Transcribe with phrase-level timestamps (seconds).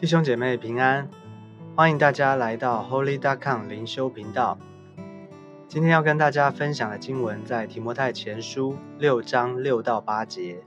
[0.00, 1.06] 弟兄姐妹平安，
[1.76, 4.56] 欢迎大家来到 Holy Dot c o m 灵修频道。
[5.68, 10.62] 今天要跟大家分享的经文在提摩太前书六章六到八节。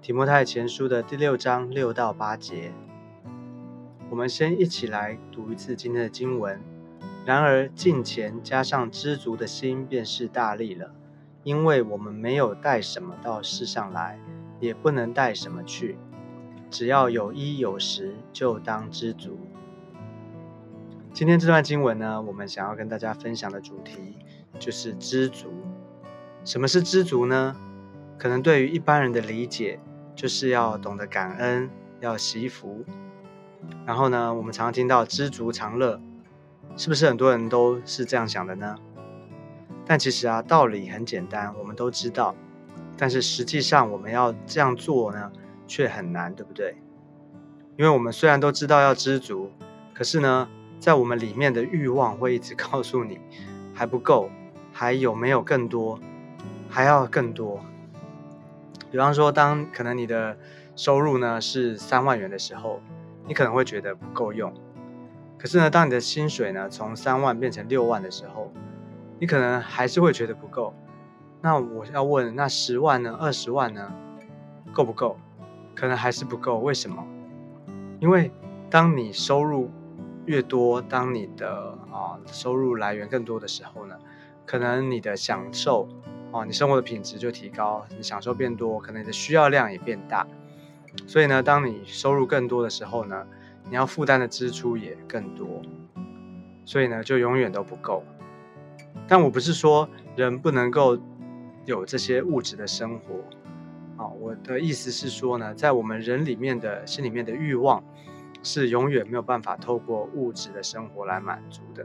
[0.00, 2.72] 提摩太前书的第六章六到八节，
[4.08, 6.58] 我们先一起来读一次今天的经文。
[7.26, 10.92] 然而敬虔加上知足的心，便是大力了，
[11.42, 14.18] 因为我们没有带什么到世上来，
[14.58, 15.98] 也不能带什么去。
[16.70, 19.38] 只要有衣有食，就当知足。
[21.12, 24.16] 今天这段经文呢，我们想要跟大家分享的主题
[24.58, 25.52] 就是知足。
[26.44, 27.56] 什么是知足呢？
[28.18, 29.80] 可能对于一般人的理解，
[30.14, 32.84] 就是要懂得感恩，要惜福。
[33.86, 36.00] 然后呢，我们常常听到知足常乐，
[36.76, 38.76] 是不是很多人都是这样想的呢？
[39.86, 42.34] 但其实啊，道理很简单，我们都知道。
[42.96, 45.32] 但是实际上，我们要这样做呢？
[45.68, 46.74] 却很难，对不对？
[47.76, 49.52] 因为我们虽然都知道要知足，
[49.94, 50.48] 可是呢，
[50.80, 53.20] 在我们里面的欲望会一直 告诉你
[53.72, 54.28] 还不够，
[54.72, 56.00] 还有没有更多，
[56.68, 57.60] 还要更多。
[58.90, 60.36] 比方说，当可能你的
[60.74, 62.80] 收入呢是三万元的时候，
[63.26, 64.52] 你可能会觉得不够用。
[65.38, 68.50] 可是呢，当你的薪水呢从三万变成六万的时候，
[69.20, 70.74] 你可能还是会觉得不够。
[71.40, 73.16] 那我要问，那十万呢？
[73.20, 73.92] 二十万呢？
[74.72, 75.16] 够不够？
[75.78, 77.06] 可能还是不够，为什么？
[78.00, 78.32] 因为
[78.68, 79.70] 当你收入
[80.26, 83.94] 越多，当你的啊收入来源更多的时候呢，
[84.44, 85.88] 可能你的享受
[86.32, 90.26] 啊，你生活的品质就提高，你享受变多，可能你的需要量也变大。
[91.06, 93.24] 所以呢，当你收入更多的时候呢，
[93.70, 95.62] 你要负担的支出也更多，
[96.64, 98.02] 所以呢，就永远都不够。
[99.06, 100.98] 但我不是说人不能够
[101.66, 103.22] 有这些物质的生活。
[103.98, 107.82] 啊，我的意思是说呢，在我们人里面的心里面的欲望，
[108.44, 111.84] 是永远没有办法透过物质的生活来满足的。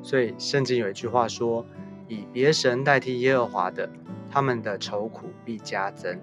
[0.00, 1.66] 所以圣经有一句话说
[2.08, 3.90] ：“以别神代替耶和华的，
[4.30, 6.18] 他们的愁苦必加增。”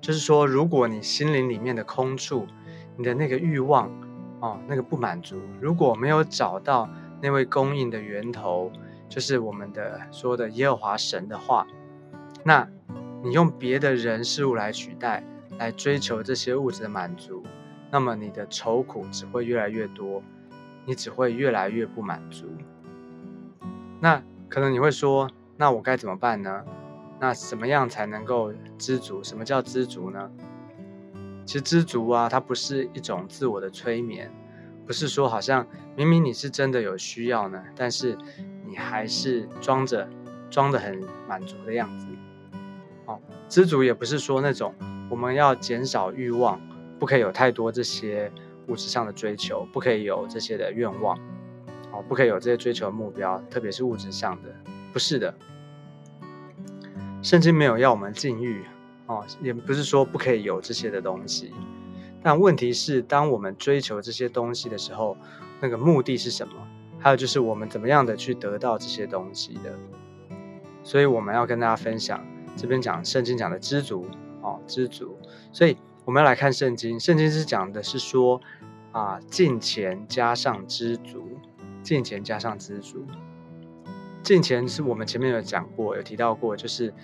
[0.00, 2.46] 就是说，如果你心灵里面的空处，
[2.96, 3.90] 你的那个欲望
[4.38, 6.88] 哦，那个不满足，如果没有找到
[7.20, 8.70] 那位供应的源头，
[9.08, 11.66] 就是我们的说的耶和华神的话，
[12.44, 12.68] 那。
[13.22, 15.22] 你用别的人事物来取代，
[15.58, 17.44] 来追求这些物质的满足，
[17.90, 20.22] 那么你的愁苦只会越来越多，
[20.84, 22.46] 你只会越来越不满足。
[24.00, 26.64] 那可能你会说，那我该怎么办呢？
[27.20, 29.22] 那什么样才能够知足？
[29.22, 30.28] 什么叫知足呢？
[31.46, 34.32] 其实知足啊，它不是一种自我的催眠，
[34.84, 35.64] 不是说好像
[35.96, 38.18] 明明你是真的有需要呢，但是
[38.66, 40.08] 你还是装着
[40.50, 42.08] 装的很满足的样子。
[43.52, 44.74] 知足也不是说那种
[45.10, 46.58] 我们要减少欲望，
[46.98, 48.32] 不可以有太多这些
[48.68, 51.14] 物质上的追求，不可以有这些的愿望，
[51.92, 54.48] 哦，不可以有这些追求的目标，特别是物质上的，
[54.90, 55.34] 不是的。
[57.20, 58.64] 圣经没有要我们禁欲，
[59.04, 61.52] 哦，也不是说不可以有这些的东西。
[62.22, 65.14] 但问题是，当我们追求这些东西的时候，
[65.60, 66.54] 那个目的是什么？
[66.98, 69.78] 还有就是我们怎么样的去得到这些东西的？
[70.82, 72.26] 所以我们要跟大家分享。
[72.56, 74.06] 这边讲圣经讲的知足
[74.40, 75.16] 哦，知足，
[75.52, 76.98] 所以我们要来看圣经。
[76.98, 78.40] 圣经是讲的是说
[78.92, 81.38] 啊，敬钱加上知足，
[81.82, 83.06] 敬钱加上知足。
[84.22, 86.94] 敬钱是我们前面有讲过，有提到过，就是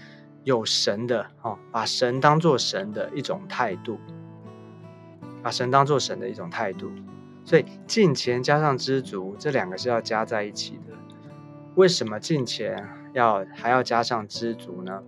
[0.44, 3.98] 有神的哦，把神当做神的一种态度，
[5.42, 6.90] 把神当做神的一种态度。
[7.44, 10.94] 所以敬钱加上知足，这两个是要加在一起的。
[11.74, 15.02] 为什么敬钱要还要加上知足呢？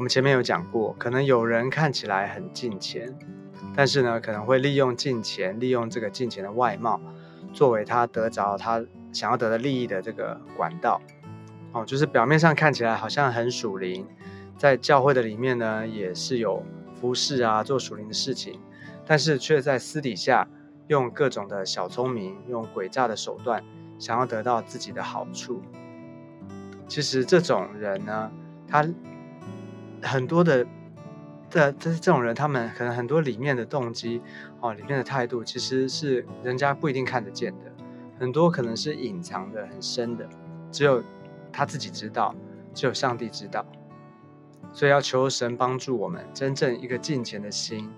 [0.00, 3.14] 我们前面有讲过，可能有人看起来很近钱，
[3.76, 6.98] 但是呢，可能会利用近钱，利用这个近钱的外貌，
[7.52, 8.82] 作为他得着他
[9.12, 11.02] 想要得的利益的这个管道。
[11.72, 14.06] 哦，就是表面上看起来好像很属灵，
[14.56, 16.64] 在教会的里面呢，也是有
[16.98, 18.58] 服侍啊，做属灵的事情，
[19.04, 20.48] 但是却在私底下
[20.86, 23.62] 用各种的小聪明，用诡诈的手段，
[23.98, 25.60] 想要得到自己的好处。
[26.88, 28.32] 其实这种人呢，
[28.66, 28.82] 他。
[30.02, 30.66] 很多的
[31.48, 34.20] 这这这种人，他们可能很多里面的动机
[34.60, 37.72] 哦，里面的态度，其实是人家不一定看得见的，
[38.18, 40.28] 很多可能是隐藏的很深的，
[40.70, 41.02] 只有
[41.52, 42.34] 他自己知道，
[42.72, 43.66] 只有上帝知道。
[44.72, 47.90] 所以要求神帮助我们真正一个敬虔的心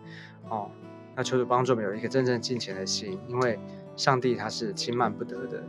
[0.49, 0.71] 哦，
[1.15, 3.61] 那求主帮助我们有一个真正敬虔的心，因为
[3.95, 5.63] 上帝他是轻慢不得的。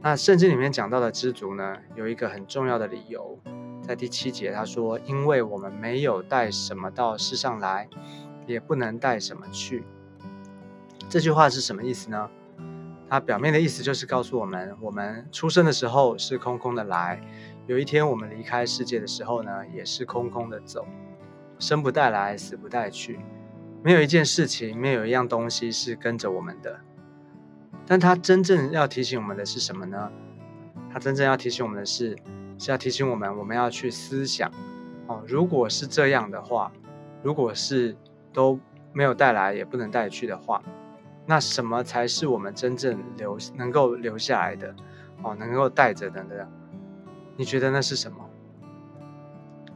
[0.00, 3.36] 那圣经里面讲到的知足呢，有一个很重要的理由。
[3.82, 7.88] 在第七节，他说：“因为我们没有带什么到世上来，
[8.46, 9.84] 也不能带什么去。
[11.10, 12.30] 这句话是什么意思呢？
[13.10, 17.20] 它表面的意思就是告诉我们，我们出生的时候是空空的来，
[17.66, 20.86] 有一天我们离开世界的时候呢，也是空空的走。
[21.58, 23.20] 生不带来，死不带去，
[23.82, 26.80] 没有一件事情，没有一样东西是跟着我们的。
[27.84, 30.10] 但他真正要提醒我们的是什么呢？
[30.90, 32.16] 他真正要提醒我们的是，
[32.62, 34.48] 是要提醒我们，我们要去思想
[35.08, 35.20] 哦。
[35.26, 36.70] 如果是这样的话，
[37.20, 37.96] 如果是
[38.32, 38.56] 都
[38.92, 40.62] 没有带来，也不能带去的话，
[41.26, 44.72] 那什么才是我们真正留能够留下来的
[45.24, 45.34] 哦？
[45.34, 46.46] 能够带着的呢？
[47.36, 48.18] 你觉得那是什么？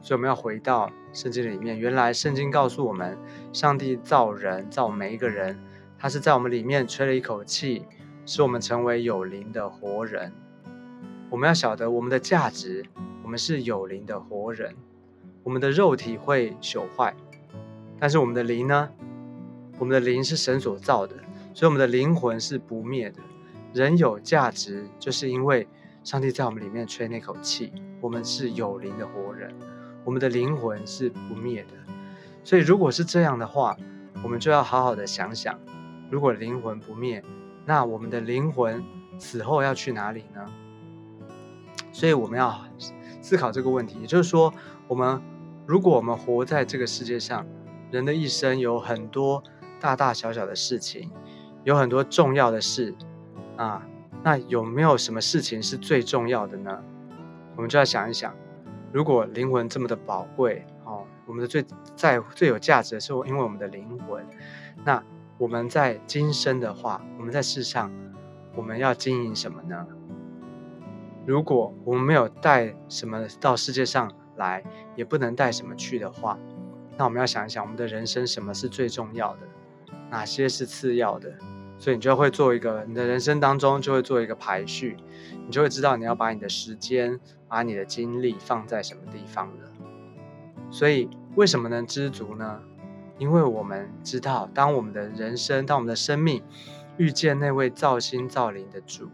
[0.00, 3.18] 所以我们要回到圣经里面，原来圣经告诉我们，
[3.52, 5.58] 上帝造人造每一个人，
[5.98, 7.84] 他是在我们里面吹了一口气。
[8.28, 10.32] 使我们成为有灵的活人。
[11.28, 12.84] 我们要晓得我们的价值，
[13.22, 14.74] 我们是有灵的活人。
[15.42, 17.14] 我们的肉体会朽坏，
[17.98, 18.88] 但是我们的灵呢？
[19.78, 21.14] 我们的灵是神所造的，
[21.52, 23.18] 所以我们的灵魂是不灭的。
[23.72, 25.68] 人有价值，就是因为
[26.02, 29.54] 上帝在我们里面吹那口气，我们是有灵的活人。
[30.04, 31.92] 我们的灵魂是不灭的。
[32.42, 33.76] 所以，如果是这样的话，
[34.22, 35.58] 我们就要好好的想想：
[36.10, 37.22] 如果灵魂不灭，
[37.64, 38.82] 那我们的灵魂
[39.18, 40.46] 死后要去哪里呢？
[41.96, 42.54] 所以我们要
[43.22, 43.98] 思考这个问题。
[44.02, 44.52] 也就是说，
[44.86, 45.18] 我们
[45.64, 47.46] 如果我们活在这个世界上，
[47.90, 49.42] 人的一生有很多
[49.80, 51.10] 大大小小的事情，
[51.64, 52.94] 有很多重要的事
[53.56, 53.82] 啊，
[54.22, 56.82] 那有没有什么事情是最重要的呢？
[57.56, 58.34] 我们就要想一想，
[58.92, 61.64] 如果灵魂这么的宝贵哦，我们的最
[61.94, 64.22] 在最有价值的是因为我们的灵魂，
[64.84, 65.02] 那。
[65.38, 67.92] 我们在今生的话，我们在世上，
[68.54, 69.86] 我们要经营什么呢？
[71.26, 74.62] 如果我们没有带什么到世界上来，
[74.94, 76.38] 也不能带什么去的话，
[76.96, 79.40] 那我们要想一想，我们的人生什么是最重要的，
[80.08, 81.34] 哪些是次要的？
[81.78, 84.96] 所以你就会做一个，你的人生当中就会做一个排序，
[85.44, 87.18] 你就会知道你要把你的时间、
[87.48, 89.72] 把你的精力放在什么地方了。
[90.70, 92.60] 所以，为什么能知足呢？
[93.18, 96.42] 因为我们知道，当我们的人生，当我们的生命
[96.96, 99.08] 遇见那位造心造灵的主，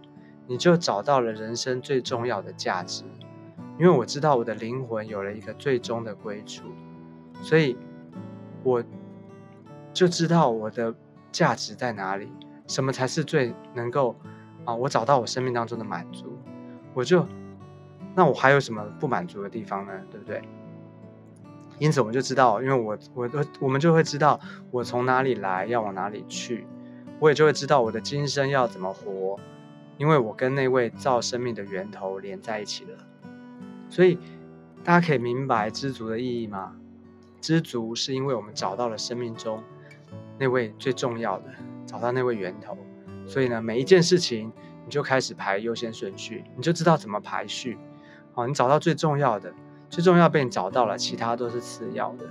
[0.47, 3.05] 你就找到了人生最重要的价值。
[3.79, 6.65] 因为我知道我的灵魂有了一个最终的归处，
[7.43, 7.77] 所以
[8.63, 8.85] 我
[9.93, 10.95] 就知道我的
[11.33, 12.31] 价值在哪里，
[12.67, 14.15] 什么才是最能够
[14.65, 16.39] 啊，我找到我生命当中的满足。
[16.95, 17.27] 我就
[18.15, 19.93] 那我还有什么不满足的地方呢？
[20.11, 20.43] 对不对？
[21.79, 24.39] 因此，我们就知道，因为我，我，我，我们就会知道
[24.71, 26.67] 我从哪里来，要往哪里去。
[27.19, 29.41] 我也就会知道我的今生要怎么活，
[29.99, 32.99] 因为我跟那位造生命的源头连在一起了。
[33.89, 34.19] 所以，
[34.83, 36.77] 大家可以明白知足的意义吗？
[37.41, 39.63] 知足是因为我们找到了生命中
[40.39, 41.47] 那位最重要的，
[41.87, 42.77] 找到那位源头。
[43.27, 44.53] 所以呢，每一件事情
[44.85, 47.79] 你就开始排优先顺序，你就知道怎么排序。
[48.33, 49.53] 好，你找到最重要的。
[49.91, 52.25] 最重要被你找到了，其他都是次要的，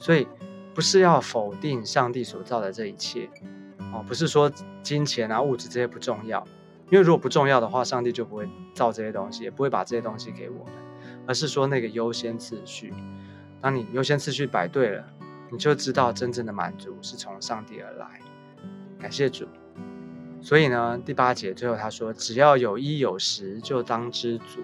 [0.00, 0.26] 所以
[0.74, 3.30] 不是要否定上帝所造的这一切
[3.92, 4.50] 哦，不是说
[4.82, 6.44] 金钱啊、物质这些不重要，
[6.90, 10.72] 因为如果不重要的话，上帝就不会造这些东西，也不会把这些东西给我们，
[11.26, 12.94] 而是说那个优先次序，
[13.60, 15.04] 当你优先次序摆对了，
[15.50, 18.20] 你就知道真正的满足是从上帝而来。
[18.98, 19.46] 感谢主。
[20.40, 24.60] 所以呢，第八节最后他说：“只要有衣有食，就当知足。”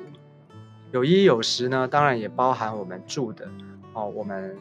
[0.93, 3.49] 有衣有食呢，当然也包含我们住的
[3.93, 4.57] 哦，我们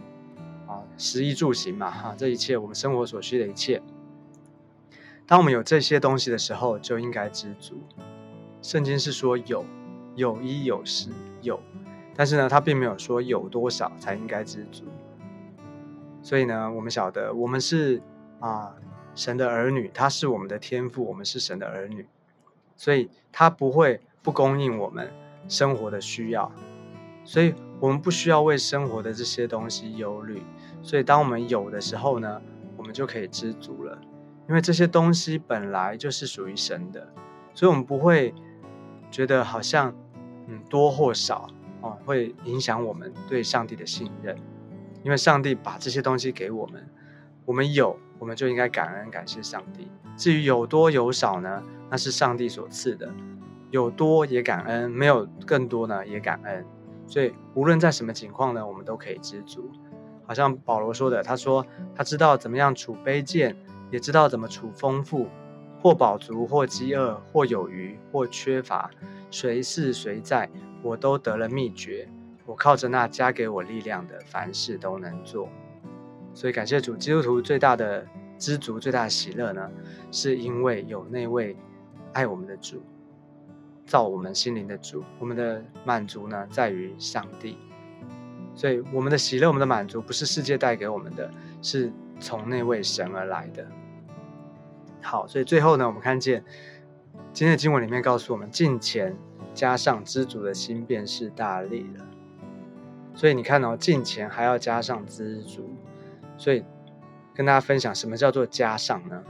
[0.67, 3.79] 啊，食衣住行嘛，哈，这一切我们生活所需的一切。
[5.25, 7.81] 当我们有这些东西的时候，就应该知足。
[8.61, 9.65] 圣经是说有，
[10.15, 11.09] 有衣有食
[11.41, 11.59] 有，
[12.15, 14.83] 但是呢，他并没有说有多少才应该知足。
[16.21, 18.01] 所以呢，我们晓得我们是
[18.39, 18.75] 啊
[19.15, 22.05] 神的儿女，他是我们的天父，我们是神的儿女，
[22.75, 25.11] 所以他不会不供应我们。
[25.49, 26.49] 生活的需要，
[27.25, 30.41] 所以我们不需要为生活的这些东西忧虑。
[30.81, 32.41] 所以，当我们有的时候呢，
[32.77, 33.99] 我们就可以知足了，
[34.47, 37.07] 因为这些东西本来就是属于神的，
[37.53, 38.33] 所以我们不会
[39.09, 39.93] 觉得好像
[40.47, 41.47] 嗯多或少
[41.81, 44.37] 哦，会影响我们对上帝的信任。
[45.03, 46.89] 因为上帝把这些东西给我们，
[47.45, 49.89] 我们有，我们就应该感恩感谢上帝。
[50.15, 53.11] 至于有多有少呢，那是上帝所赐的。
[53.69, 56.65] 有多也感恩，没有更多呢也感恩，
[57.07, 59.69] 所以无论在什么情况呢，我们都可以知足。
[60.25, 63.55] 好像保罗说的，他说他知道怎么样处卑贱，
[63.93, 65.27] 也知道怎么处丰富，
[65.79, 68.89] 或饱足，或饥饿，或有余，或缺乏，
[69.29, 70.49] 谁是谁在，
[70.81, 72.09] 我都得了秘诀。
[72.47, 75.47] 我靠着那加给我力量的，凡事都能做。
[76.33, 78.03] 所以感谢主，基督徒最大的
[78.39, 79.69] 知足、最大的喜乐呢，
[80.11, 81.55] 是因为有那位
[82.13, 82.81] 爱我们的主，
[83.85, 85.03] 造我们心灵的主。
[85.19, 87.59] 我们的满足呢，在于上帝。
[88.55, 91.29] 所以我们的喜乐、我们的满足，不是世界带给我们的，
[91.61, 93.63] 是从那位神而来的。
[95.03, 96.43] 好，所以最后呢，我们看见
[97.33, 99.15] 今天的经文里面告诉我们，进前
[99.53, 102.05] 加上知足的心，便是大利了。
[103.13, 105.69] 所以你看哦，进前还要加上知足，
[106.37, 106.63] 所以
[107.35, 109.23] 跟大家分享什么叫做加上呢？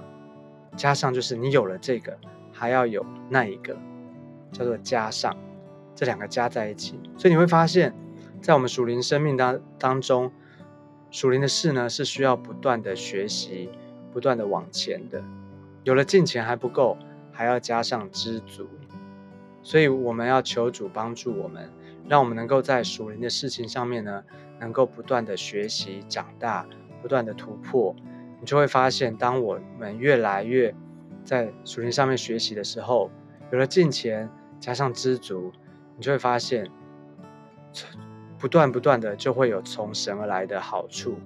[0.77, 2.17] 加上就是你有了这个，
[2.51, 3.77] 还要有那一个，
[4.51, 5.35] 叫做加上，
[5.93, 6.99] 这两个加在一起。
[7.17, 7.93] 所以你会发现，
[8.41, 10.31] 在我们属灵生命当当中，
[11.11, 13.69] 属灵的事呢是需要不断的学习，
[14.11, 15.23] 不断的往前的。
[15.83, 16.97] 有了金钱还不够，
[17.31, 18.69] 还要加上知足，
[19.61, 21.69] 所以我们要求主帮助我们，
[22.07, 24.23] 让我们能够在属灵的事情上面呢，
[24.59, 26.65] 能够不断的学习长大，
[27.01, 27.95] 不断的突破。
[28.39, 30.73] 你就会发现，当我们越来越
[31.23, 33.09] 在属灵上面学习的时候，
[33.51, 35.51] 有了金钱加上知足，
[35.97, 36.69] 你就会发现，
[38.37, 41.17] 不断不断的就会有从神而来的好处。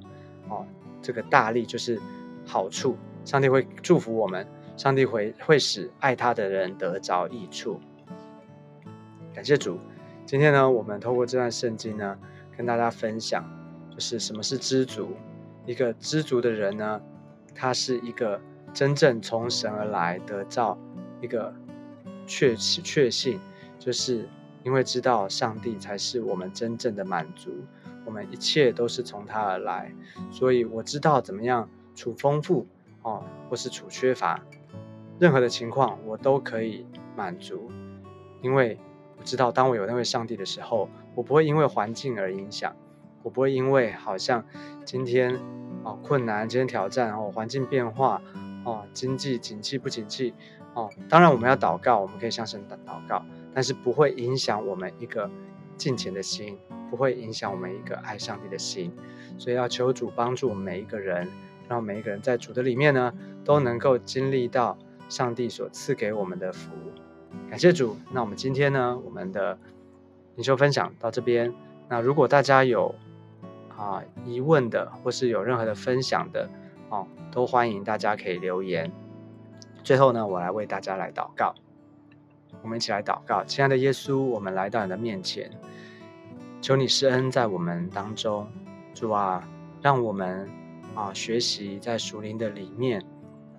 [0.49, 0.65] 哦，
[1.01, 1.99] 这个大力就是
[2.45, 2.97] 好处。
[3.27, 7.77] 上帝会祝福我们，上帝会会使爱他的人得着益处。
[9.35, 9.77] 感谢主，
[10.25, 12.17] 今天呢，我们透过这段圣经呢，
[12.55, 13.43] 跟大家分享，
[13.93, 15.09] 就是什么是知足。
[15.65, 17.01] 一个知足的人呢，
[17.53, 18.39] 他是一个
[18.73, 20.77] 真正从神而来得到
[21.19, 21.53] 一个
[22.25, 23.41] 确确信，
[23.77, 24.25] 就是
[24.63, 27.51] 因为知道上帝才是我们真正的满足，
[28.05, 29.93] 我们一切都是从他而来，
[30.31, 32.65] 所以我知道怎么样处丰富。
[33.01, 34.41] 哦，或是处缺乏，
[35.19, 36.85] 任何的情况我都可以
[37.15, 37.71] 满足，
[38.41, 38.77] 因为
[39.17, 42.75] 我知道，当我有那位上帝的时候，我不会因为环境而影响，
[43.23, 44.43] 我不会因为好像
[44.85, 45.39] 今天
[45.83, 48.21] 哦困难，今天挑战哦环境变化
[48.63, 50.33] 哦经济景气不景气
[50.73, 55.29] 哦，当然我们要祷告，我们可以向神祷祷告，但是不会影响我们一个
[55.77, 56.57] 敬虔的心，
[56.89, 58.91] 不会影响我们一个爱上帝的心，
[59.37, 61.27] 所以要求主帮助我们每一个人。
[61.67, 64.77] 让每一个人在主的里面呢，都能够经历到
[65.09, 66.71] 上帝所赐给我们的福。
[67.49, 67.95] 感谢主。
[68.11, 69.57] 那我们今天呢，我们的
[70.35, 71.53] 领袖分享到这边。
[71.89, 72.95] 那如果大家有
[73.77, 76.49] 啊疑问的，或是有任何的分享的，
[76.89, 78.91] 哦，都欢迎大家可以留言。
[79.83, 81.53] 最后呢，我来为大家来祷告。
[82.61, 85.51] 我们一起来祷告，亲爱的耶稣，我们来到你的面前，
[86.61, 88.47] 求你施恩在我们当中。
[88.93, 89.47] 主啊，
[89.81, 90.49] 让我们。
[90.97, 92.99] 啊，学习在属灵的里面，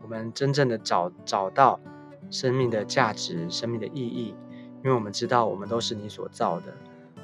[0.02, 1.78] 我们真正的找找到
[2.30, 4.34] 生命的价值、生命的意义，
[4.82, 6.74] 因为我们知道我们都是你所造的，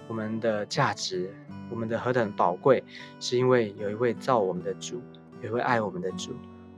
[0.06, 1.34] 我们的价值，
[1.68, 2.84] 我们的何等宝贵，
[3.18, 5.02] 是因为有一位造我们的主，
[5.42, 6.30] 有一位爱我们的主，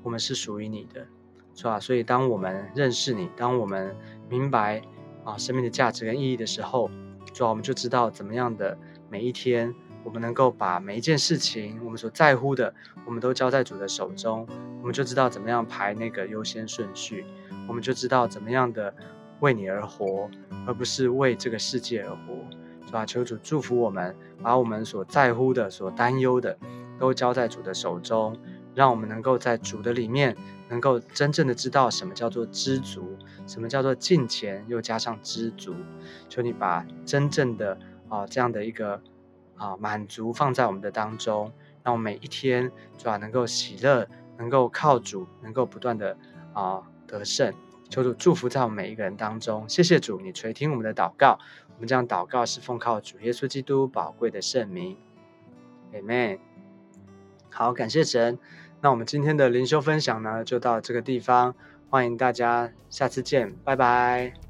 [0.03, 1.07] 我们是属于你的，
[1.55, 1.79] 是吧？
[1.79, 3.95] 所以当我们认识你，当我们
[4.31, 4.81] 明白
[5.25, 6.91] 啊生命的价值跟意义的时候，
[7.35, 8.79] 主要我们就知道怎么样的
[9.11, 9.75] 每一天。
[10.07, 12.73] 我们能够把每一件事情，我们所在乎的，
[13.05, 14.47] 我们都交在主的手中，
[14.81, 17.27] 我们就知道怎么样排那个优先顺序，
[17.67, 18.95] 我们就知道怎么样的
[19.41, 20.31] 为你而活，
[20.65, 23.05] 而不是为这个世界而活，是吧？
[23.05, 26.57] 求主祝福我们，把我们所在乎的、所担忧的，
[27.01, 28.39] 都交在主的手中，
[28.77, 30.37] 让我们能够在主的里面，
[30.69, 35.75] 能够真正的知道什么叫做知足，什么叫做敬虔，又加上知足。
[36.29, 37.77] 求你把真正的
[38.09, 39.03] 啊这样的一个。
[39.57, 44.07] 啊，满足放在我们的当中，让我们每一天主要能够喜乐，
[44.39, 46.17] 能够靠主，能够不断的
[46.53, 47.53] 啊得胜。
[47.89, 49.69] 求主祝福在我们每一个人当中。
[49.69, 51.39] 谢谢主，你垂听我们的祷告。
[51.75, 54.97] 我们这样祷告是奉靠主耶稣基督宝贵的圣名。
[55.93, 56.39] Amen。
[57.51, 58.39] 好，感谢神。
[58.81, 61.55] 那我们今天的灵修分享呢，就到这个地方。
[61.89, 64.46] 欢迎大家下次见，拜拜。